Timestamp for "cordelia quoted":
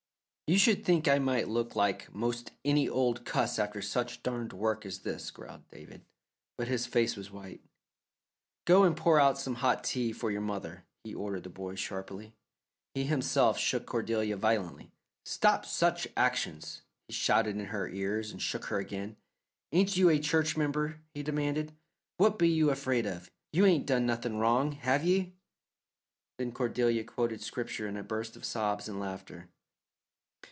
26.51-27.39